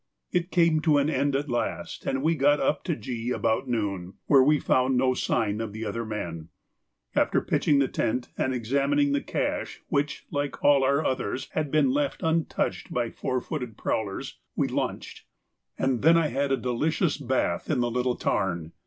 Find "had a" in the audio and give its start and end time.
16.31-16.57